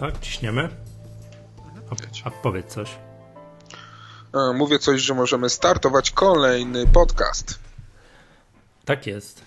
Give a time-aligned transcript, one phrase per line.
[0.00, 0.20] tak?
[0.20, 0.68] Ciśniemy?
[1.90, 2.98] A, a powiedz coś.
[4.32, 7.58] A, mówię coś, że możemy startować kolejny podcast.
[8.84, 9.44] Tak jest.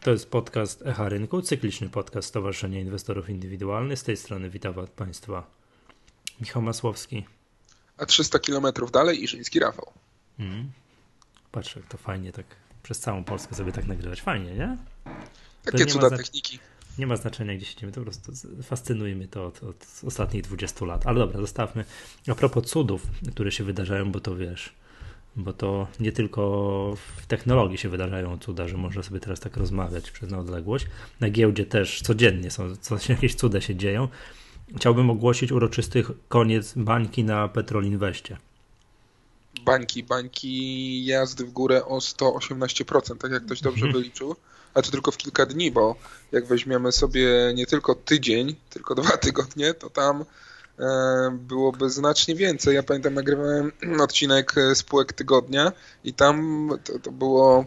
[0.00, 3.98] To jest podcast Echa Rynku, cykliczny podcast Stowarzyszenia Inwestorów Indywidualnych.
[3.98, 5.46] Z tej strony witam Państwa
[6.40, 7.26] Michał Masłowski.
[7.96, 9.92] A 300 km dalej Iżyński Rafał.
[10.38, 10.70] Mm.
[11.52, 12.46] Patrz, jak to fajnie tak
[12.82, 14.22] przez całą Polskę sobie tak nagrywać.
[14.22, 14.76] Fajnie, nie?
[15.64, 16.58] Takie cuda techniki.
[16.98, 20.84] Nie ma znaczenia, gdzie siedzimy, to po prostu fascynuje mnie to od, od, ostatnich 20
[20.84, 21.06] lat.
[21.06, 21.84] Ale dobra, zostawmy.
[22.28, 24.72] A propos cudów, które się wydarzają, bo to wiesz,
[25.36, 26.40] bo to nie tylko
[27.16, 30.86] w technologii się wydarzają cuda, że można sobie teraz tak rozmawiać przez na odległość.
[31.20, 34.08] Na giełdzie też codziennie są, coś, jakieś cuda się dzieją.
[34.76, 38.36] Chciałbym ogłosić uroczysty koniec bańki na Petrol Inweście.
[39.64, 44.36] Bańki, bańki jazdy w górę o 118%, tak jak ktoś dobrze wyliczył
[44.78, 45.96] a to tylko w kilka dni, bo
[46.32, 50.24] jak weźmiemy sobie nie tylko tydzień, tylko dwa tygodnie, to tam
[50.78, 50.84] e,
[51.32, 52.74] byłoby znacznie więcej.
[52.74, 55.72] Ja pamiętam, nagrywałem odcinek spółek tygodnia
[56.04, 57.64] i tam to, to było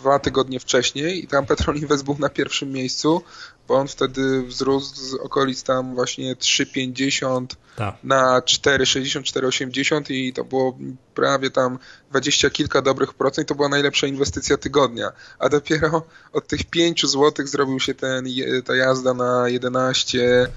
[0.00, 3.22] dwa tygodnie wcześniej i tam Petrol Invest był na pierwszym miejscu,
[3.70, 7.46] bo on wtedy wzrósł z okolic tam właśnie 3,50
[7.76, 7.94] tak.
[8.04, 10.78] na 4,60, 4,80 i to było
[11.14, 11.78] prawie tam
[12.10, 13.48] 20 kilka dobrych procent.
[13.48, 15.12] To była najlepsza inwestycja tygodnia.
[15.38, 18.26] A dopiero od tych 5 zł zrobił się ten,
[18.64, 20.48] ta jazda na 11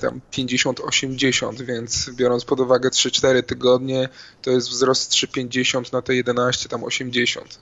[0.00, 4.08] tam 50-80, więc biorąc pod uwagę 3-4 tygodnie,
[4.42, 7.58] to jest wzrost 3,50 na te 11, tam 80.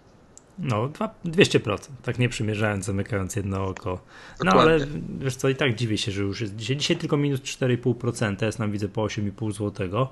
[0.59, 0.89] No,
[1.25, 4.01] 200%, tak nie przymierzając, zamykając jedno oko.
[4.45, 4.79] No ale
[5.19, 8.59] wiesz co, i tak dziwię się, że już jest dzisiaj, dzisiaj tylko minus 4,5%, jest
[8.59, 10.07] nam widzę po 8,5 zł,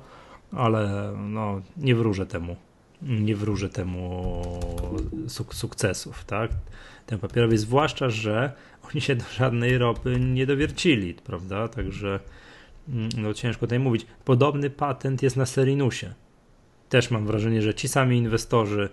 [0.52, 2.56] ale no, nie wróżę temu,
[3.02, 4.42] nie wróżę temu
[5.28, 6.50] suk sukcesów, tak?
[7.06, 8.52] Ten papierowy, zwłaszcza, że
[8.92, 11.68] oni się do żadnej ropy nie dowiercili, prawda?
[11.68, 12.20] Także
[12.88, 14.06] mm, no ciężko tutaj mówić.
[14.24, 16.14] Podobny patent jest na Serinusie.
[16.94, 18.88] Też mam wrażenie, że ci sami inwestorzy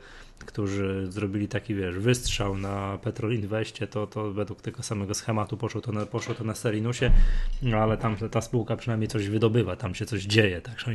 [0.45, 5.81] którzy zrobili taki, wiesz, wystrzał na Petrol Investie, to, to według tego samego schematu poszło
[5.81, 7.11] to na, poszło to na Serinusie,
[7.61, 10.91] no ale tam ta spółka przynajmniej coś wydobywa, tam się coś dzieje, także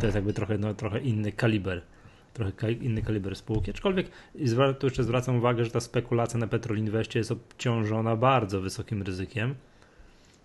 [0.00, 1.82] to jest jakby trochę, no, trochę inny kaliber
[2.34, 4.10] trochę inny kaliber spółki, aczkolwiek
[4.78, 9.54] tu jeszcze zwracam uwagę, że ta spekulacja na Petrol Investie jest obciążona bardzo wysokim ryzykiem,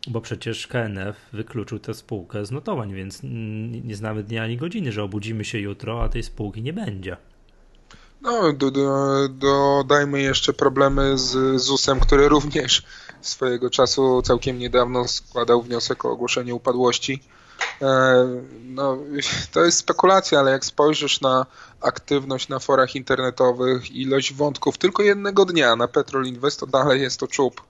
[0.07, 3.19] bo przecież KNF wykluczył tę spółkę z notowań, więc
[3.83, 7.17] nie znamy dnia ani godziny, że obudzimy się jutro, a tej spółki nie będzie.
[8.21, 8.85] No, do, do,
[9.29, 12.83] dodajmy jeszcze problemy z ZUS-em, który również
[13.21, 17.23] swojego czasu całkiem niedawno składał wniosek o ogłoszenie upadłości.
[17.81, 18.27] E,
[18.63, 18.97] no,
[19.51, 21.45] to jest spekulacja, ale jak spojrzysz na
[21.81, 27.19] aktywność na forach internetowych, ilość wątków tylko jednego dnia na Petrol Invest, to dalej jest
[27.19, 27.61] to czub.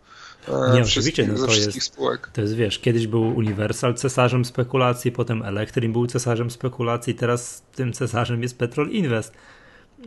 [0.48, 2.30] E, Nie, oczywiście, no to jest, spółek.
[2.34, 7.94] to jest, wiesz, kiedyś był Universal cesarzem spekulacji, potem Elektrin był cesarzem spekulacji, teraz tym
[7.94, 9.34] cesarzem jest Petrol Invest.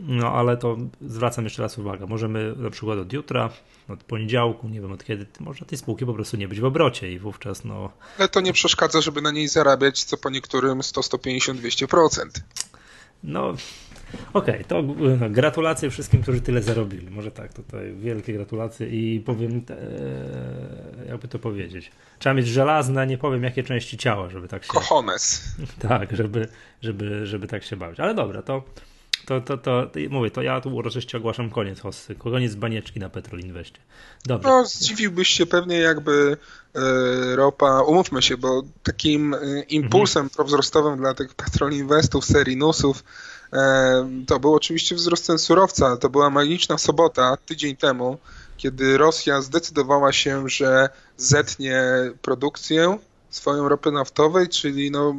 [0.01, 2.05] No ale to zwracam jeszcze raz uwagę.
[2.05, 3.49] Możemy na przykład od jutra,
[3.89, 7.11] od poniedziałku, nie wiem od kiedy, może tej spółki po prostu nie być w obrocie
[7.11, 7.91] i wówczas no.
[8.19, 12.25] Ale to nie przeszkadza, żeby na niej zarabiać co po niektórym 100, 150, 200%.
[13.23, 13.53] No.
[14.33, 14.81] Okej, okay, to
[15.19, 17.09] no, gratulacje wszystkim, którzy tyle zarobili.
[17.09, 19.77] Może tak, tutaj wielkie gratulacje i powiem, te,
[21.07, 21.91] jakby to powiedzieć.
[22.19, 24.69] Trzeba mieć żelazne, nie powiem jakie części ciała, żeby tak się.
[24.69, 25.43] Cojones.
[25.89, 26.47] Tak, żeby,
[26.81, 27.99] żeby, żeby tak się bawić.
[27.99, 28.63] Ale dobra, to
[29.29, 33.09] to, to, to, to mówię, to ja tu uroczyście ogłaszam koniec hossy, koniec banieczki na
[33.09, 33.79] Petrol Investie.
[34.25, 34.49] Dobrze.
[34.49, 36.37] No, zdziwiłbyś się pewnie jakby
[36.75, 40.35] e, ropa, umówmy się, bo takim e, impulsem mhm.
[40.35, 43.38] prowzrostowym dla tych Petrol Investów, serii NUSów, e,
[44.27, 45.97] to był oczywiście wzrost cen surowca.
[45.97, 48.17] To była magiczna sobota, tydzień temu,
[48.57, 51.83] kiedy Rosja zdecydowała się, że zetnie
[52.21, 52.97] produkcję
[53.29, 55.15] swoją ropy naftowej, czyli no,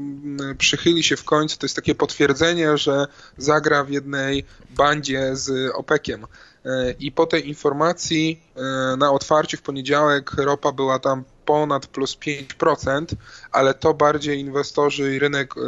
[0.59, 3.07] przychyli się w końcu, to jest takie potwierdzenie, że
[3.39, 6.27] zagra w jednej bandzie z OPEC-iem.
[6.65, 12.17] E, I po tej informacji e, na otwarciu w poniedziałek ropa była tam ponad plus
[12.17, 13.05] 5%,
[13.53, 15.61] ale to bardziej inwestorzy i rynek e,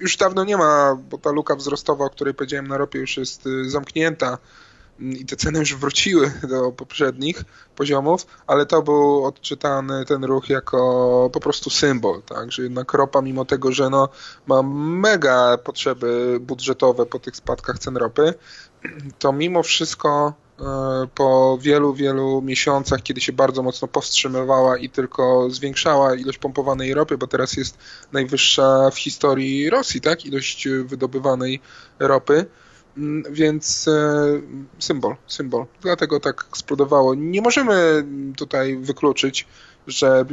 [0.00, 3.48] już dawno nie ma, bo ta luka wzrostowa, o której powiedziałem na ropie już jest
[3.66, 4.38] zamknięta.
[5.00, 7.44] I te ceny już wróciły do poprzednich
[7.76, 13.22] poziomów, ale to był odczytany ten ruch jako po prostu symbol, tak, że jednak ropa
[13.22, 14.08] mimo tego, że no,
[14.46, 18.34] ma mega potrzeby budżetowe po tych spadkach cen ropy,
[19.18, 20.34] to mimo wszystko
[21.14, 27.18] po wielu, wielu miesiącach, kiedy się bardzo mocno powstrzymywała i tylko zwiększała ilość pompowanej ropy,
[27.18, 27.78] bo teraz jest
[28.12, 31.60] najwyższa w historii Rosji, tak, ilość wydobywanej
[31.98, 32.46] ropy,
[32.96, 34.40] Mm, więc e,
[34.78, 35.66] symbol, symbol.
[35.80, 37.14] Dlatego tak eksplodowało.
[37.14, 38.04] Nie możemy
[38.36, 39.46] tutaj wykluczyć,
[39.86, 40.24] że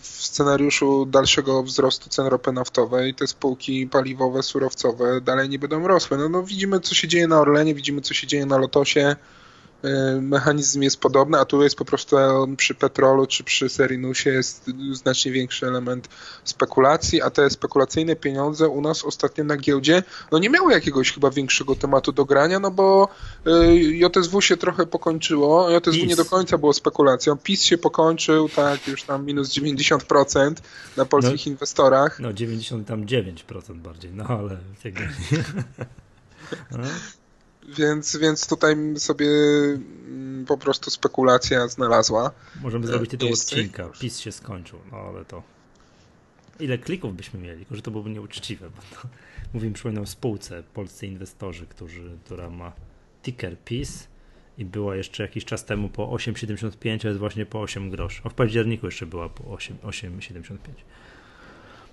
[0.00, 6.18] w scenariuszu dalszego wzrostu cen ropy naftowej te spółki paliwowe, surowcowe dalej nie będą rosły.
[6.18, 9.16] No, no widzimy, co się dzieje na Orlenie, widzimy, co się dzieje na Lotosie.
[9.84, 12.16] Y, mechanizm jest podobny, a tu jest po prostu
[12.56, 16.08] przy petrolu czy przy Serinusie jest znacznie większy element
[16.44, 21.30] spekulacji, a te spekulacyjne pieniądze u nas ostatnio na giełdzie no nie miały jakiegoś chyba
[21.30, 23.08] większego tematu do grania, no bo
[23.46, 26.08] y, JSW się trochę pokończyło, JSW PiS.
[26.08, 30.54] nie do końca było spekulacją, PiS się pokończył, tak, już tam minus 90%
[30.96, 32.20] na polskich no, inwestorach.
[32.20, 34.56] No 99% bardziej, no ale...
[36.70, 36.84] no.
[37.68, 42.30] Więc, więc tutaj sobie mm, po prostu spekulacja znalazła.
[42.62, 43.88] Możemy zrobić tytuł odcinka.
[44.00, 45.42] PiS się skończył, no ale to.
[46.60, 47.58] Ile klików byśmy mieli?
[47.58, 49.08] Tylko, że to byłoby nieuczciwe, bo to
[49.54, 52.72] mówimy, przypominam, spółce, polscy inwestorzy, którzy, która ma
[53.22, 54.08] ticker PiS
[54.58, 58.20] i była jeszcze jakiś czas temu po 8,75, a jest właśnie po 8 groszy.
[58.24, 60.56] A w październiku jeszcze była po 8,75.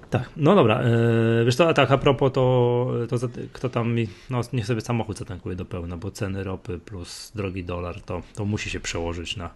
[0.10, 3.96] Tak, no dobra, yy, wiesz a tak a propos to, to kto tam,
[4.30, 8.46] no niech sobie samochód zatankuje do pełna, bo ceny ropy plus drogi dolar, to, to
[8.46, 9.50] musi się przełożyć na,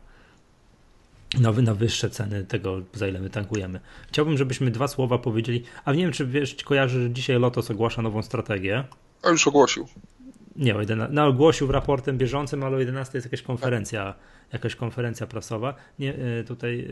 [1.39, 3.79] na, na wyższe ceny tego, za ile my tankujemy.
[4.07, 8.01] Chciałbym, żebyśmy dwa słowa powiedzieli, a nie wiem, czy wiesz, kojarzy, że dzisiaj Lotos ogłasza
[8.01, 8.83] nową strategię.
[9.23, 9.87] A już ogłosił.
[10.55, 14.13] Nie, o 11, no, ogłosił w raportem bieżącym, ale o 11 jest jakaś konferencja
[14.53, 15.75] jakaś konferencja prasowa.
[15.99, 16.87] Nie, e, tutaj e,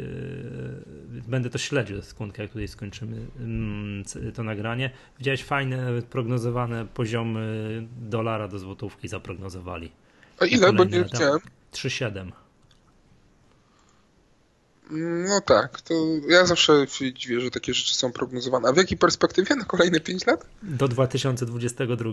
[1.29, 4.03] będę to śledził sekundkę, jak tutaj skończymy mm,
[4.35, 4.91] to nagranie.
[5.17, 9.91] Widziałeś fajne, prognozowane poziomy dolara do złotówki zaprognozowali.
[10.39, 10.73] A ile?
[10.73, 11.39] Bo nie widziałem.
[11.73, 12.31] 3,7.
[15.27, 15.93] No tak, to
[16.29, 18.69] ja zawsze się dziwię, że takie rzeczy są prognozowane.
[18.69, 20.45] A w jakiej perspektywie na kolejne 5 lat?
[20.63, 22.11] Do 2022.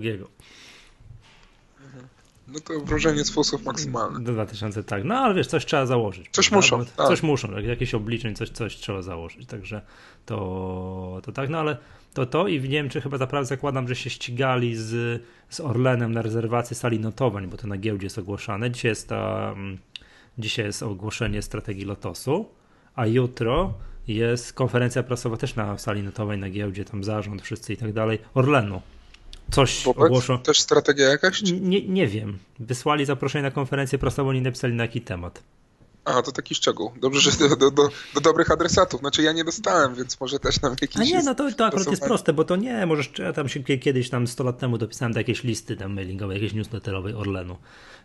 [2.49, 4.21] No to wrażenie z fusów maksymalne.
[4.21, 5.05] Do 2000, tak.
[5.05, 6.29] No ale wiesz, coś trzeba założyć.
[6.33, 6.77] Coś prawda?
[6.77, 6.91] muszą.
[6.97, 7.07] Tak.
[7.07, 9.47] Coś muszą, jakieś obliczeń, coś, coś trzeba założyć.
[9.47, 9.83] Także
[10.27, 11.77] to, to tak, no ale
[12.15, 16.23] to to i w Niemczech chyba naprawdę zakładam, że się ścigali z, z Orlenem na
[16.23, 18.71] rezerwacji sali notowań, bo to na giełdzie jest ogłoszone.
[18.71, 19.79] Dzisiaj jest, ta, mm,
[20.39, 22.49] dzisiaj jest ogłoszenie strategii Lotosu,
[22.95, 23.75] a jutro
[24.09, 28.19] jest konferencja prasowa też na sali notowej na giełdzie, tam zarząd, wszyscy i tak dalej,
[28.35, 28.83] Orlenu
[29.51, 30.05] coś Wobec?
[30.05, 30.39] ogłoszą.
[30.39, 31.43] Też strategia jakaś?
[31.43, 32.39] Nie, nie wiem.
[32.59, 35.43] Wysłali zaproszenie na konferencję prasową, nie napisali na jaki temat.
[36.05, 36.93] A, to taki szczegół.
[37.01, 39.01] Dobrze, że do, do, do, do, dobrych adresatów.
[39.01, 41.01] Znaczy ja nie dostałem, więc może też nam jakiś...
[41.01, 43.63] A nie, no to, to akurat jest proste, bo to nie, możesz, ja tam się
[43.63, 47.57] kiedyś tam 100 lat temu dopisałem do jakiejś listy tam mailingowej, jakiejś newsletterowej Orlenu,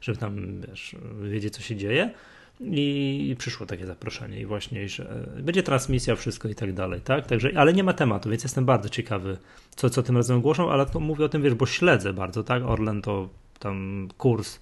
[0.01, 2.13] żeby tam, wiesz, wiedzieć co się dzieje.
[2.59, 7.27] I przyszło takie zaproszenie i właśnie, że będzie transmisja, wszystko i tak dalej, tak?
[7.27, 9.37] Także, ale nie ma tematu, więc jestem bardzo ciekawy,
[9.75, 12.63] co, co tym razem ogłoszą, ale to mówię o tym, wiesz, bo śledzę bardzo, tak?
[12.63, 14.59] Orlen to tam kurs,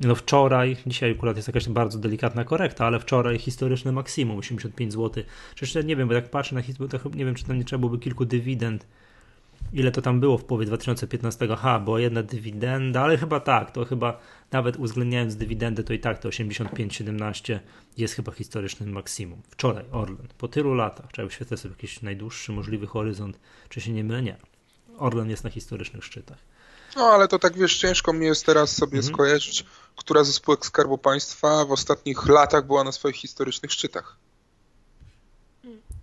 [0.00, 5.24] no wczoraj, dzisiaj akurat jest jakaś bardzo delikatna korekta, ale wczoraj historyczne maksimum, 85 zł.
[5.54, 7.80] Przecież nie wiem, bo jak patrzę na historię, to nie wiem, czy tam nie trzeba
[7.80, 8.86] byłoby kilku dywidend
[9.72, 13.84] ile to tam było w połowie 2015, ha, była jedna dywidenda, ale chyba tak, to
[13.84, 14.20] chyba
[14.50, 17.58] nawet uwzględniając dywidendę, to i tak to 85-17
[17.96, 19.42] jest chyba historycznym maksimum.
[19.50, 23.38] Wczoraj Orlen, po tylu latach, trzeba wyświetlać sobie jakiś najdłuższy możliwy horyzont,
[23.68, 24.22] czy się nie mylę?
[24.22, 24.36] Nie.
[24.98, 26.38] Orlen jest na historycznych szczytach.
[26.96, 29.14] No ale to tak wiesz, ciężko mi jest teraz sobie mhm.
[29.14, 29.64] skojarzyć,
[29.96, 34.16] która ze spółek Skarbu Państwa w ostatnich latach była na swoich historycznych szczytach.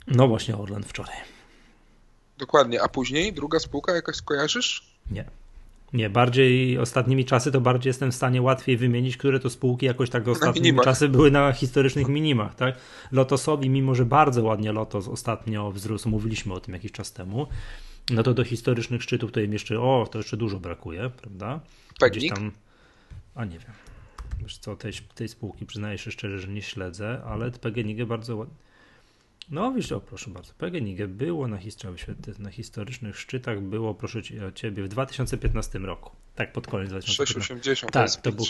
[0.07, 1.38] No właśnie Orlen wczoraj.
[2.39, 4.83] Dokładnie, a później druga spółka jakaś skojarzysz?
[5.11, 5.25] Nie.
[5.93, 10.09] Nie, bardziej ostatnimi czasy to bardziej jestem w stanie łatwiej wymienić, które to spółki jakoś
[10.09, 12.75] tak ostatnimi czasy były na historycznych minimach, tak?
[13.11, 17.47] Lotosowi, mimo że bardzo ładnie Lotos ostatnio wzrósł, mówiliśmy o tym jakiś czas temu,
[18.09, 21.59] no to do historycznych szczytów to im jeszcze, o, to jeszcze dużo brakuje, prawda?
[22.11, 22.51] Gdzieś tam,
[23.35, 23.71] a nie wiem.
[24.41, 28.68] Wiesz co, tej, tej spółki przyznaję się szczerze, że nie śledzę, ale PGNiG bardzo ładnie
[29.51, 31.57] no wiesz, o proszę bardzo, PGNiG było na,
[32.39, 34.21] na historycznych szczytach, było proszę
[34.55, 37.33] Ciebie w 2015 roku, tak pod koniec 2015.
[37.33, 38.45] 680, tak, to, to był,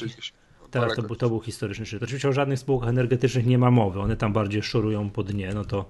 [0.71, 2.03] teraz to, to był historyczny szczyt.
[2.03, 5.65] Oczywiście o żadnych spółkach energetycznych nie ma mowy, one tam bardziej szorują po dnie, no
[5.65, 5.89] to,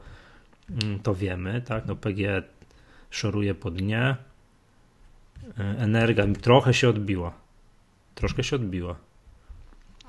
[0.83, 2.43] mm, to wiemy, tak, no PG
[3.09, 4.15] szoruje po dnie,
[5.59, 7.33] e, Energa trochę się odbiła,
[8.15, 9.08] troszkę się odbiła.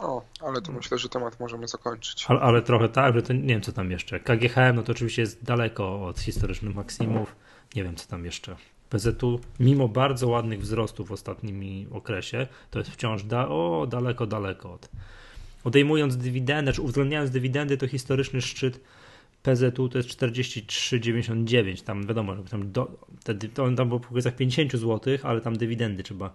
[0.01, 2.27] O, ale to myślę, że temat możemy zakończyć.
[2.29, 4.21] Ale, ale, trochę tak, że to nie wiem co tam jeszcze.
[4.21, 7.37] KGHM no to oczywiście jest daleko od historycznych maksimów.
[7.75, 8.57] Nie wiem co tam jeszcze.
[8.91, 14.73] PZU, mimo bardzo ładnych wzrostów w ostatnim okresie, to jest wciąż da o, daleko, daleko
[14.73, 14.89] od.
[15.65, 18.81] Odejmując dywidendę, czy uwzględniając dywidendy, to historyczny szczyt
[19.43, 21.83] PZU to jest 43,99.
[21.85, 22.91] Tam wiadomo, że tam, do,
[23.25, 23.35] te,
[23.77, 26.35] tam było okolicach 50 zł, ale tam dywidendy trzeba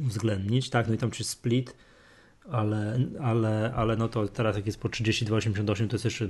[0.00, 1.74] uwzględnić, tak, no i tam czy split,
[2.50, 6.28] ale, ale, ale no to teraz jak jest po 32,88 to jest jeszcze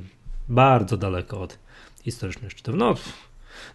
[0.49, 1.59] bardzo daleko od
[2.03, 2.75] historycznych szczytów.
[2.77, 2.95] No,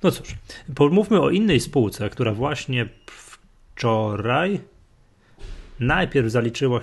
[0.03, 0.35] no cóż,
[0.75, 2.89] pomówmy o innej spółce, która właśnie
[3.75, 4.61] wczoraj
[5.79, 6.79] najpierw zaliczyła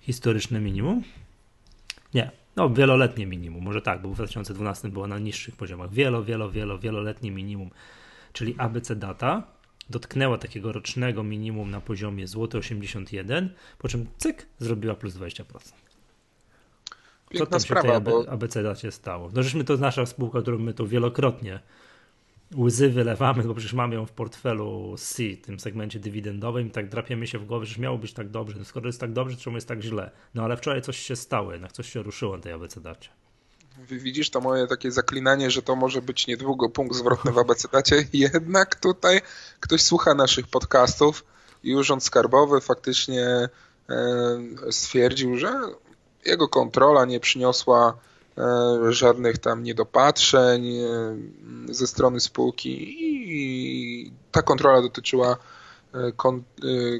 [0.00, 1.02] historyczne minimum.
[2.14, 5.92] Nie, no wieloletnie minimum, może tak, bo w 2012 było na niższych poziomach.
[5.92, 7.70] Wielo, wielo, wielo, wieloletnie minimum,
[8.32, 9.42] czyli ABC Data
[9.90, 15.42] dotknęła takiego rocznego minimum na poziomie złoty 81, po czym cyk, zrobiła plus 20%.
[17.30, 18.62] Piękna Co tam sprawa, się tej bo...
[18.62, 19.30] Dacie stało?
[19.34, 21.60] No żeśmy to nasza spółka, którą my tu wielokrotnie
[22.56, 26.88] łzy wylewamy, bo przecież mamy ją w portfelu C, w tym segmencie dywidendowym i tak
[26.88, 28.58] drapiemy się w głowę, że miało być tak dobrze.
[28.58, 30.10] No skoro jest tak dobrze, to czemu jest tak źle?
[30.34, 33.10] No ale wczoraj coś się stało, jednak coś się ruszyło na tej dacie.
[33.88, 38.04] Widzisz to moje takie zaklinanie, że to może być niedługo punkt zwrotny w dacie.
[38.12, 39.20] Jednak tutaj
[39.60, 41.24] ktoś słucha naszych podcastów
[41.62, 43.48] i Urząd Skarbowy faktycznie e,
[44.70, 45.52] stwierdził, że
[46.26, 47.98] jego kontrola nie przyniosła
[48.38, 50.86] E, żadnych tam niedopatrzeń e,
[51.68, 55.36] ze strony spółki i ta kontrola dotyczyła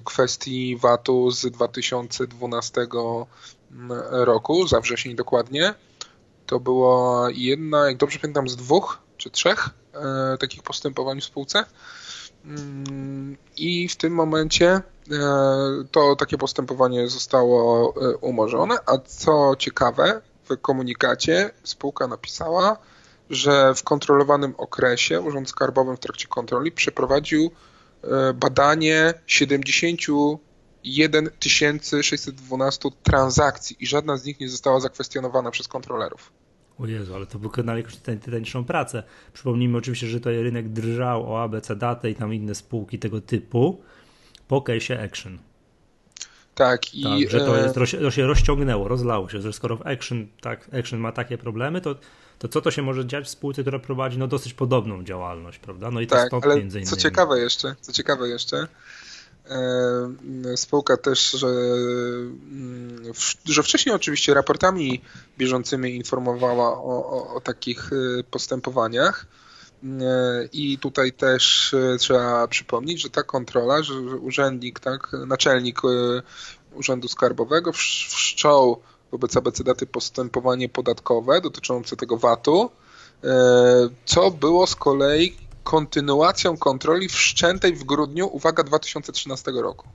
[0.04, 2.87] kwestii VAT-u z 2012
[4.10, 5.75] roku, za wrzesień dokładnie.
[6.50, 9.71] To była jedna, jak dobrze pamiętam, z dwóch czy trzech
[10.40, 11.64] takich postępowań w spółce.
[12.45, 14.80] Mm, I w tym momencie
[15.90, 20.21] to takie postępowanie zostało umorzone, a co ciekawe,
[20.62, 22.76] komunikacie spółka napisała,
[23.30, 27.50] że w kontrolowanym okresie Urząd Skarbowy w trakcie kontroli przeprowadził
[28.04, 31.30] e, badanie 71
[32.02, 36.39] 612 transakcji i żadna z nich nie została zakwestionowana przez kontrolerów.
[36.82, 39.02] O Jezu, ale to wykonali jakąś tytaniczną pracę.
[39.32, 43.82] Przypomnijmy oczywiście, że tutaj rynek drżał o ABC Datę i tam inne spółki tego typu
[44.49, 45.38] po case Action.
[46.54, 47.02] Tak, i.
[47.02, 51.12] Tak, że to, jest, to się rozciągnęło, rozlało się, że skoro Action, tak, Action ma
[51.12, 51.94] takie problemy, to,
[52.38, 55.90] to co to się może dziać w spółce, która prowadzi no, dosyć podobną działalność, prawda?
[55.90, 56.90] No i to tak, ale między innymi.
[56.90, 58.66] Co ciekawe jeszcze, co ciekawe jeszcze, e,
[60.56, 63.12] spółka też, że, mm,
[63.44, 65.00] że wcześniej oczywiście raportami
[65.38, 69.26] bieżącymi informowała o, o, o takich e, postępowaniach.
[69.85, 76.23] E, I tutaj też e, trzeba przypomnieć, że ta kontrola, że urzędnik, tak, naczelnik e,
[76.75, 82.70] Urzędu Skarbowego wszczął wobec ABC daty postępowanie podatkowe dotyczące tego VAT-u,
[84.04, 85.37] co było z kolei
[85.70, 89.88] kontynuacją kontroli wszczętej w grudniu, uwaga, 2013 roku.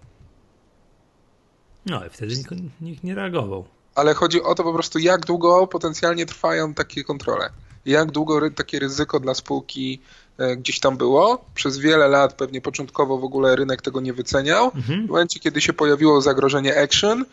[1.86, 2.52] No i wtedy nikt,
[2.82, 3.66] nikt nie reagował.
[3.96, 7.50] Ale chodzi o to po prostu, jak długo potencjalnie trwają takie kontrole
[7.86, 10.02] jak długo takie ryzyko dla spółki
[10.38, 11.46] e, gdzieś tam było.
[11.56, 14.72] Przez wiele lat, pewnie początkowo w ogóle rynek tego nie wyceniał.
[14.76, 15.08] Mhm.
[15.08, 17.26] W momencie, kiedy się pojawiło zagrożenie action e,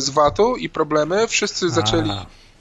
[0.00, 2.10] z VAT-u i problemy, wszyscy zaczęli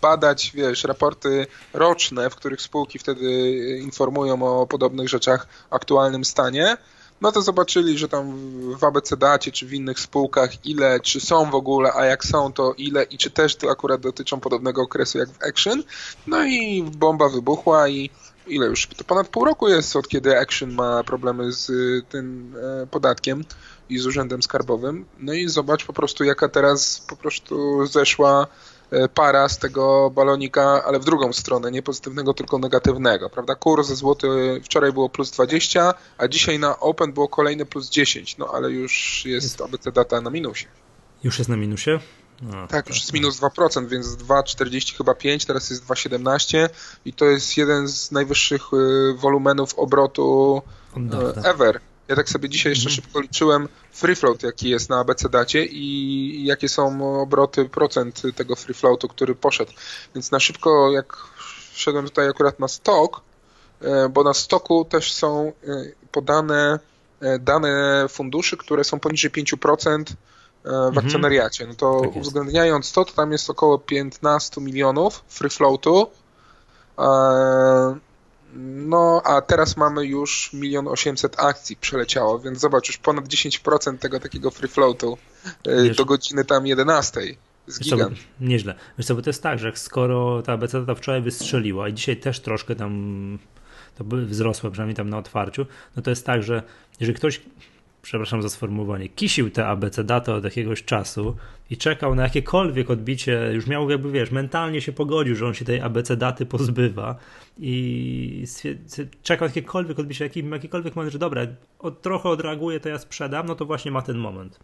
[0.01, 6.77] badać, wiesz, raporty roczne, w których spółki wtedy informują o podobnych rzeczach, aktualnym stanie
[7.22, 8.34] no to zobaczyli, że tam
[8.77, 12.74] w ABCDacie czy w innych spółkach ile, czy są w ogóle, a jak są, to
[12.77, 15.84] ile i czy też to akurat dotyczą podobnego okresu jak w Action.
[16.27, 18.10] No i bomba wybuchła i
[18.48, 18.88] ile już?
[18.88, 23.46] To ponad pół roku jest od kiedy Action ma problemy z y, tym e, podatkiem
[23.89, 25.05] i z urzędem skarbowym.
[25.20, 28.70] No i zobacz po prostu jaka teraz po prostu zeszła E,
[29.13, 33.55] para z tego balonika, ale w drugą stronę, nie pozytywnego, tylko negatywnego, prawda?
[33.55, 38.48] Kurs złoty wczoraj było plus 20, a dzisiaj na Open było kolejne plus 10, no
[38.53, 39.62] ale już jest, jest.
[39.62, 40.65] ABC data na minusie.
[41.24, 42.00] Już jest na minusie?
[42.41, 46.69] No, tak, już jest minus 2%, więc 2,40 chyba 5, teraz jest 2,17
[47.05, 50.62] i to jest jeden z najwyższych e, wolumenów obrotu
[50.95, 51.79] e, ever
[52.12, 52.96] ja tak sobie dzisiaj jeszcze mhm.
[52.96, 58.56] szybko liczyłem free float, jaki jest na ABC dacie i jakie są obroty, procent tego
[58.56, 59.72] free floatu, który poszedł.
[60.15, 61.18] Więc na szybko, jak
[61.72, 63.22] wszedłem tutaj akurat na stok,
[63.82, 66.80] e, bo na stoku też są e, podane
[67.22, 70.03] e, dane funduszy, które są poniżej 5%
[70.63, 70.98] w mhm.
[70.98, 71.68] akcjonariacie.
[71.68, 76.08] No to tak uwzględniając to, to tam jest około 15 milionów free floatu.
[78.55, 84.20] No, a teraz mamy już milion osiemset akcji przeleciało, więc zobacz, już ponad 10% tego
[84.20, 85.17] takiego free floatu
[85.65, 87.22] e, Wiesz, do godziny tam 11.
[87.67, 88.17] Z gigant.
[88.17, 88.75] Co, nieźle.
[88.98, 92.17] Wiesz co, bo to jest tak, że skoro ta BC ta wczoraj wystrzeliła i dzisiaj
[92.17, 93.39] też troszkę tam
[93.96, 95.65] to by wzrosła, przynajmniej tam na otwarciu,
[95.96, 96.63] no to jest tak, że
[97.00, 97.41] jeżeli ktoś
[98.01, 101.36] przepraszam za sformułowanie, kisił te ABC datę od jakiegoś czasu
[101.70, 105.65] i czekał na jakiekolwiek odbicie, już miał jakby, wiesz, mentalnie się pogodził, że on się
[105.65, 107.15] tej ABC daty pozbywa
[107.60, 108.46] i
[109.24, 111.41] czekał na jakiekolwiek odbicie, jakikolwiek moment, że dobra,
[111.79, 114.60] od, trochę odreaguje, to ja sprzedam, no to właśnie ma ten moment.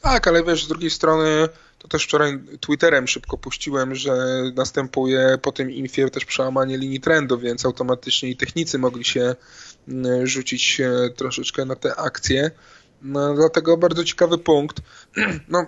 [0.00, 5.52] Tak, ale wiesz, z drugiej strony to też wczoraj Twitterem szybko puściłem, że następuje po
[5.52, 9.34] tym infie też przełamanie linii trendu, więc automatycznie i technicy mogli się
[10.24, 10.80] rzucić
[11.16, 12.50] troszeczkę na te akcje.
[13.02, 14.80] No, dlatego bardzo ciekawy punkt.
[15.48, 15.66] No,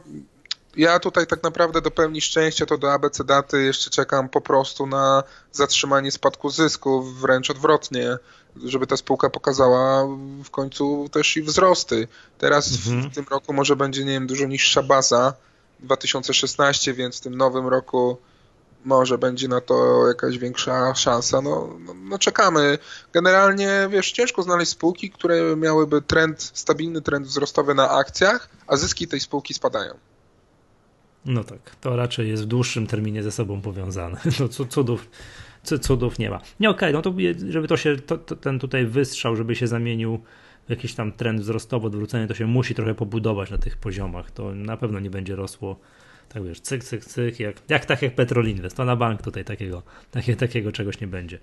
[0.76, 4.86] ja tutaj tak naprawdę do pełni szczęścia to do ABC daty jeszcze czekam po prostu
[4.86, 8.16] na zatrzymanie spadku zysków, wręcz odwrotnie,
[8.64, 10.06] żeby ta spółka pokazała
[10.44, 12.08] w końcu też i wzrosty.
[12.38, 13.10] Teraz mhm.
[13.10, 15.34] w tym roku może będzie, nie wiem, dużo niższa baza
[15.80, 18.16] 2016, więc w tym nowym roku
[18.84, 21.40] może będzie na to jakaś większa szansa.
[21.42, 22.78] No, no, no, czekamy.
[23.12, 29.08] Generalnie, wiesz, ciężko znaleźć spółki, które miałyby trend, stabilny trend wzrostowy na akcjach, a zyski
[29.08, 29.94] tej spółki spadają.
[31.24, 34.20] No tak, to raczej jest w dłuższym terminie ze sobą powiązane.
[34.40, 35.10] No cudów,
[35.80, 36.40] cudów nie ma.
[36.60, 37.14] Nie, okej, okay, no to
[37.50, 40.20] żeby to się, to, to, ten tutaj wystrzał, żeby się zamienił
[40.68, 44.30] jakiś tam trend wzrostowy, odwrócenie, to się musi trochę pobudować na tych poziomach.
[44.30, 45.76] To na pewno nie będzie rosło
[46.32, 49.82] tak wiesz, cyk, cyk, cyk, jak, jak tak jak Petrol Invest, na bank tutaj takiego,
[50.10, 51.38] takie, takiego czegoś nie będzie.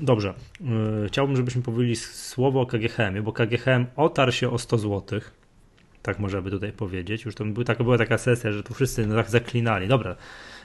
[0.00, 5.44] Dobrze, yy, chciałbym, żebyśmy powiedzieli słowo o KGHM, bo KGHM otarł się o 100 złotych
[6.04, 7.24] tak można by tutaj powiedzieć.
[7.24, 9.88] Już to był, tak, była taka sesja, że tu wszyscy no, tak zaklinali.
[9.88, 10.16] Dobra,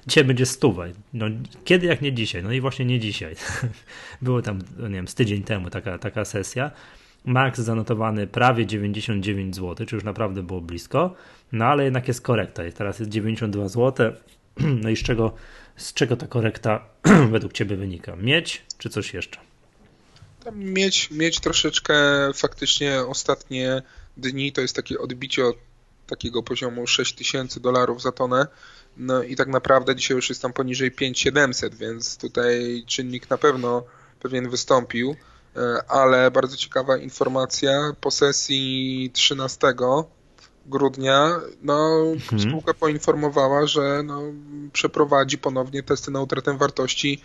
[0.07, 0.85] dzisiaj będzie stuwa.
[1.13, 1.25] No,
[1.63, 2.43] kiedy jak nie dzisiaj?
[2.43, 3.35] No i właśnie nie dzisiaj.
[4.21, 6.71] Było tam, no nie wiem, z tydzień temu taka, taka sesja.
[7.25, 11.15] Max zanotowany prawie 99 zł, czy już naprawdę było blisko,
[11.51, 12.63] no ale jednak jest korekta.
[12.75, 14.11] Teraz jest 92 zł.
[14.83, 15.33] No i z czego,
[15.75, 16.85] z czego ta korekta
[17.31, 18.15] według Ciebie wynika?
[18.15, 19.39] Mieć czy coś jeszcze?
[20.51, 21.93] mieć, mieć troszeczkę
[22.33, 23.81] faktycznie ostatnie
[24.17, 25.55] dni to jest takie odbicie od
[26.07, 28.47] takiego poziomu 6000 dolarów za tonę.
[28.97, 33.83] No i tak naprawdę dzisiaj już jest tam poniżej 5700, więc tutaj czynnik na pewno
[34.19, 35.15] pewien wystąpił,
[35.87, 39.57] ale bardzo ciekawa informacja po sesji 13
[40.65, 42.41] grudnia no, mhm.
[42.41, 44.21] spółka poinformowała, że no,
[44.73, 47.21] przeprowadzi ponownie testy na utratę wartości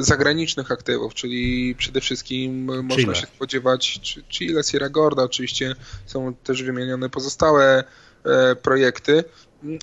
[0.00, 2.82] zagranicznych aktywów, czyli przede wszystkim Chile.
[2.82, 5.74] można się spodziewać Chile, Sierra Gorda, oczywiście
[6.06, 7.84] są też wymienione pozostałe
[8.24, 9.24] e, projekty.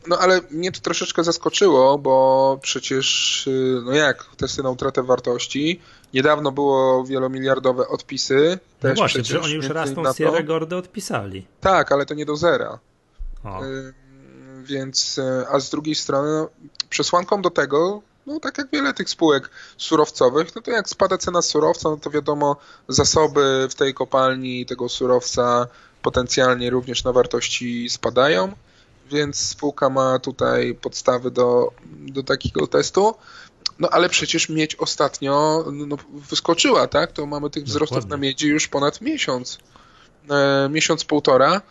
[0.08, 5.82] No ale mnie to troszeczkę zaskoczyło, bo przecież, y, no jak, testy na utratę wartości,
[6.14, 8.60] niedawno było wielomiliardowe odpisy.
[8.84, 11.48] No też właśnie, że oni już raz tą Sierra Gordę odpisali.
[11.62, 12.80] Tak, ale to nie do zera.
[13.44, 13.66] O.
[13.66, 13.94] Y,
[14.64, 16.50] więc, y, a z drugiej strony, no,
[16.90, 21.42] przesłanką do tego no tak jak wiele tych spółek surowcowych, no to jak spada cena
[21.42, 25.68] surowca, no to wiadomo, zasoby w tej kopalni tego surowca
[26.02, 28.52] potencjalnie również na wartości spadają,
[29.12, 33.16] więc spółka ma tutaj podstawy do, do takiego testu.
[33.80, 35.98] No ale przecież miedź ostatnio no,
[36.30, 37.12] wyskoczyła, tak?
[37.12, 38.10] To mamy tych wzrostów Dokładnie.
[38.10, 39.58] na miedzi już ponad miesiąc.
[40.30, 41.62] E, miesiąc, półtora.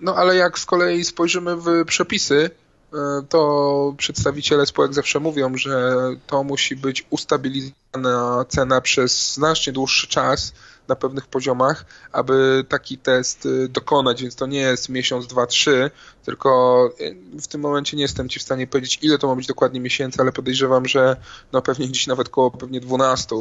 [0.00, 2.50] No ale jak z kolei spojrzymy w przepisy,
[2.96, 5.92] E, to przedstawiciele spółek zawsze mówią, że
[6.26, 10.52] to musi być ustabilizowana cena przez znacznie dłuższy czas
[10.88, 15.90] na pewnych poziomach, aby taki test e, dokonać, więc to nie jest miesiąc, dwa, trzy,
[16.24, 19.46] tylko e, w tym momencie nie jestem Ci w stanie powiedzieć, ile to ma być
[19.46, 21.16] dokładnie miesięcy, ale podejrzewam, że
[21.52, 23.36] no pewnie gdzieś nawet koło pewnie 12,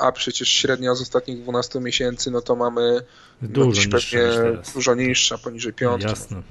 [0.00, 3.00] a przecież średnia z ostatnich 12 miesięcy, no to mamy
[3.42, 6.08] dużo no, niższa pewnie dużo niższa, poniżej piątki.
[6.08, 6.42] Jasne.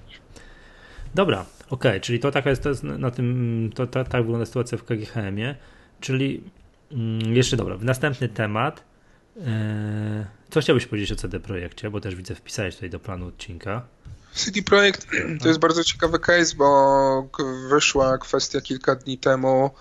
[1.15, 4.77] Dobra, ok, czyli to taka jest, to jest na tym, to, to, tak wygląda sytuacja
[4.77, 5.55] w KGHM-ie,
[5.99, 6.43] czyli
[6.91, 8.88] mm, jeszcze dobra, następny temat.
[9.45, 13.87] E, co chciałbyś powiedzieć o CD Projekcie, bo też widzę wpisałeś tutaj do planu odcinka.
[14.33, 15.07] CD Projekt
[15.41, 17.29] to jest bardzo ciekawy case, bo
[17.69, 19.71] wyszła kwestia kilka dni temu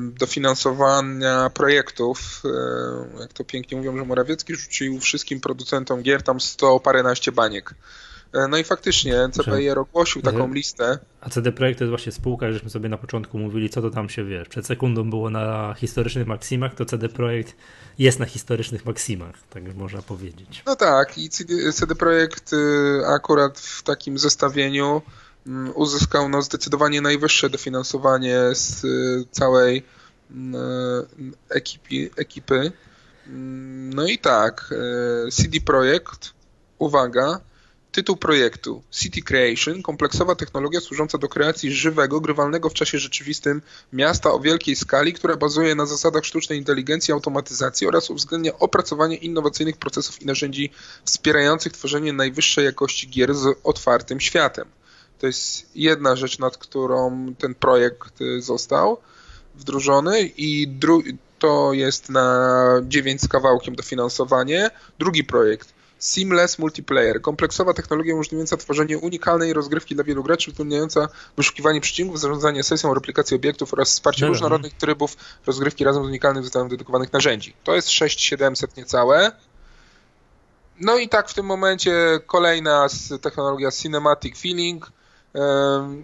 [0.00, 2.42] dofinansowania projektów.
[3.20, 7.74] Jak to pięknie mówią, że Morawiecki rzucił wszystkim producentom gier tam 100 paręnaście baniek.
[8.34, 10.98] E, no i faktycznie CPIR ogłosił taką listę.
[11.20, 14.08] A CD Projekt to jest właśnie spółka, żeśmy sobie na początku mówili, co to tam
[14.08, 14.48] się wiesz.
[14.48, 17.56] Przed sekundą było na historycznych maksimach, to CD Projekt
[17.98, 20.62] jest na historycznych maksimach, tak można powiedzieć.
[20.66, 21.28] No tak, i
[21.74, 25.02] CD, Projekt y, akurat w takim zestawieniu
[25.46, 29.82] mm, uzyskał no, zdecydowanie najwyższe dofinansowanie z y, całej
[30.30, 30.56] mm,
[31.48, 32.10] ekipy.
[32.16, 32.72] ekipy.
[33.26, 34.74] Mm, no i tak,
[35.26, 36.32] y, CD Projekt,
[36.78, 37.40] uwaga,
[37.92, 44.32] Tytuł projektu City Creation, kompleksowa technologia służąca do kreacji żywego, grywalnego w czasie rzeczywistym miasta
[44.32, 50.22] o wielkiej skali, która bazuje na zasadach sztucznej inteligencji, automatyzacji oraz uwzględnia opracowanie innowacyjnych procesów
[50.22, 50.70] i narzędzi
[51.04, 54.68] wspierających tworzenie najwyższej jakości gier z otwartym światem.
[55.18, 58.98] To jest jedna rzecz, nad którą ten projekt został
[59.54, 60.78] wdrożony i
[61.38, 64.70] to jest na 9 z kawałkiem dofinansowanie.
[64.98, 67.20] Drugi projekt Seamless Multiplayer.
[67.20, 73.36] Kompleksowa technologia umożliwiająca tworzenie unikalnej rozgrywki dla wielu graczy, utrudniająca wyszukiwanie przycisków, zarządzanie sesją, replikację
[73.36, 77.54] obiektów oraz wsparcie no, różnorodnych trybów rozgrywki razem z unikalnym zestawem dedykowanych narzędzi.
[77.64, 79.32] To jest 6700 niecałe.
[80.80, 82.86] No i tak w tym momencie kolejna
[83.20, 84.92] technologia Cinematic Feeling,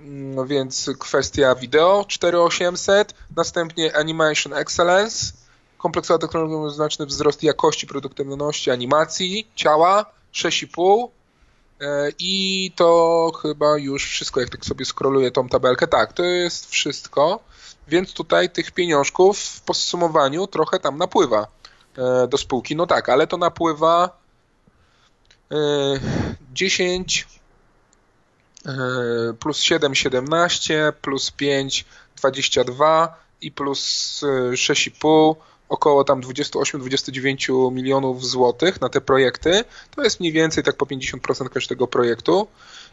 [0.04, 5.32] no więc kwestia wideo 4800, następnie Animation Excellence,
[5.78, 11.08] kompleksowa technologia znaczny wzrost jakości, produktywności animacji, ciała 6,5
[11.80, 15.86] e, i to chyba już wszystko, jak tak sobie skroluję tą tabelkę.
[15.86, 17.40] Tak, to jest wszystko,
[17.88, 21.46] więc tutaj tych pieniążków w podsumowaniu trochę tam napływa
[21.98, 22.76] e, do spółki.
[22.76, 24.18] No tak, ale to napływa
[26.52, 27.28] 10
[28.66, 28.72] e,
[29.40, 31.84] plus 7, 17, plus 5,
[32.16, 34.20] 22 i plus
[34.52, 35.34] 6,5
[35.68, 39.64] około tam 28-29 milionów złotych na te projekty.
[39.96, 42.46] To jest mniej więcej tak po 50% każdego projektu.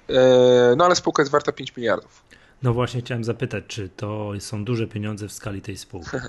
[0.10, 2.24] E, no ale spółka jest warta 5 miliardów.
[2.64, 6.18] No właśnie chciałem zapytać, czy to są duże pieniądze w skali tej spółki?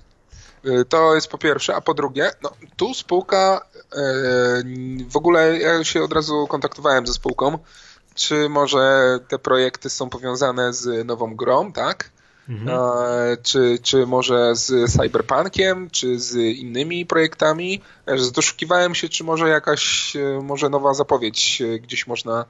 [0.64, 4.02] E, to jest po pierwsze, a po drugie, no, tu spółka, e,
[5.10, 7.58] w ogóle ja się od razu kontaktowałem ze spółką,
[8.14, 12.10] czy może te projekty są powiązane z nową grą, tak?
[12.48, 12.78] Mhm.
[13.42, 17.80] Czy, czy może z Cyberpunkiem, czy z innymi projektami.
[18.34, 22.44] Doszukiwałem się, czy może jakaś e, może nowa zapowiedź e, gdzieś można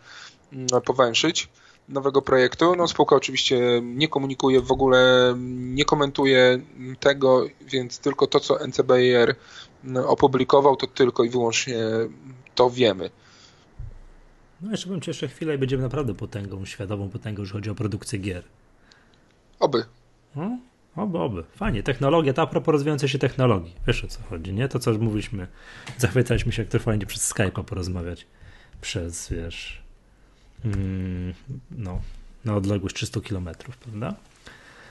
[0.52, 1.48] mm, powęszyć
[1.88, 2.76] nowego projektu.
[2.76, 6.60] No, spółka oczywiście nie komunikuje, w ogóle nie komentuje
[7.00, 9.34] tego, więc tylko to, co NCBR
[9.84, 11.78] mm, opublikował, to tylko i wyłącznie
[12.54, 13.10] to wiemy.
[14.60, 17.74] No jeszcze bym cię jeszcze chwilę i będziemy naprawdę potęgą, światową potęgą, jeżeli chodzi o
[17.74, 18.44] produkcję gier.
[19.60, 19.84] Oby.
[20.36, 20.58] No,
[20.96, 21.44] oby, oby.
[21.56, 21.82] Fajnie.
[21.82, 23.74] Technologia, to a propos rozwijającej się technologii.
[23.86, 24.68] Wiesz o co chodzi, nie?
[24.68, 25.46] To, co już mówiliśmy.
[25.98, 28.26] Zachwycaliśmy się, jak to fajnie przez Skype'a porozmawiać.
[28.80, 29.82] Przez, wiesz,
[30.64, 31.34] mm,
[31.70, 32.00] no,
[32.44, 34.14] na odległość 300 kilometrów, prawda?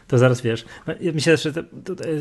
[0.07, 0.65] To zaraz wiesz,
[1.13, 1.53] myślę, że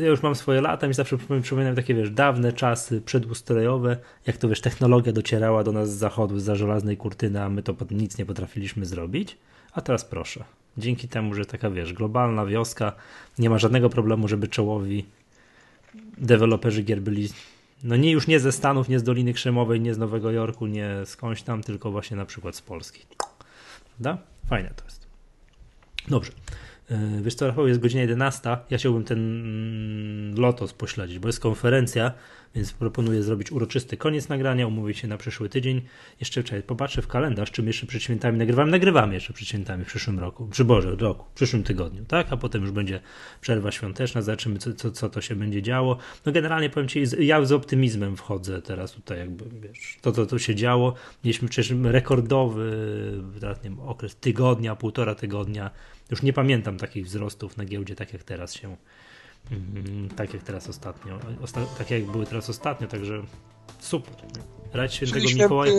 [0.01, 4.49] ja już mam swoje lata, mi zawsze przypominam takie, wiesz, dawne czasy przedustrojowe, jak to
[4.49, 8.25] wiesz, technologia docierała do nas z zachodu, za żelaznej kurtyny, a my to nic nie
[8.25, 9.37] potrafiliśmy zrobić.
[9.73, 10.43] A teraz proszę.
[10.77, 12.93] Dzięki temu, że taka wiesz, globalna wioska,
[13.39, 15.05] nie ma żadnego problemu, żeby czołowi
[16.17, 17.29] deweloperzy gier byli
[17.83, 20.89] no nie już nie ze Stanów, nie z Doliny Krzemowej, nie z Nowego Jorku, nie
[21.05, 23.05] skądś tam, tylko właśnie na przykład z Polski.
[23.87, 24.23] Prawda?
[24.49, 25.07] Fajne to jest.
[26.07, 26.31] Dobrze.
[26.89, 28.57] E, wiesz co, Rafał, jest godzina 11.
[28.69, 32.11] Ja chciałbym ten mm, Lotos pośledzić, bo jest konferencja,
[32.55, 35.81] więc proponuję zrobić uroczysty koniec nagrania, umówić się na przyszły tydzień.
[36.19, 38.69] Jeszcze czekaj, popatrzę w kalendarz, czym jeszcze przed świętami nagrywam.
[38.69, 42.27] Nagrywamy jeszcze przed świętami w przyszłym roku, przy Boże, roku, w przyszłym tygodniu, tak?
[42.29, 42.99] A potem już będzie
[43.41, 45.97] przerwa świąteczna, zobaczymy, co, co, co to się będzie działo.
[46.25, 50.39] No generalnie powiem Ci, ja z optymizmem wchodzę teraz tutaj, jakby, wiesz, to, co tu
[50.39, 50.93] się działo.
[51.23, 52.71] Mieliśmy przecież rekordowy,
[53.39, 55.71] teraz nie wiem, okres tygodnia, półtora tygodnia.
[56.11, 58.77] Już nie pamiętam takich wzrostów na giełdzie, tak jak teraz się
[59.51, 61.19] Mhm, tak jak teraz ostatnio.
[61.43, 63.21] Osta tak jak były teraz ostatnio, także
[63.79, 64.13] super.
[64.73, 65.73] Rać świętego Czyli Mikołaja.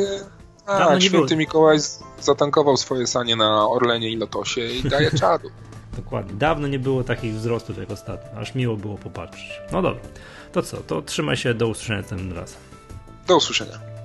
[0.66, 1.38] A, święty było...
[1.38, 1.78] Mikołaj
[2.20, 5.50] zatankował swoje sanie na Orlenie i Lotosie i daje czadu.
[5.96, 6.34] Dokładnie.
[6.34, 8.40] Dawno nie było takich wzrostów jak ostatnio.
[8.40, 9.60] Aż miło było popatrzeć.
[9.72, 10.02] No dobra.
[10.52, 10.76] To co?
[10.76, 11.54] To trzymaj się.
[11.54, 12.58] Do usłyszenia tym razem.
[13.26, 13.95] Do usłyszenia.